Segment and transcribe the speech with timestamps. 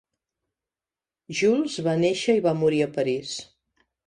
[1.41, 3.37] Jules va néixer i va morir a París.